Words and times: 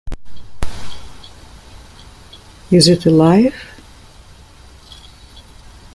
Is 2.71 2.87
it 2.87 3.05
alive?’ 3.05 3.53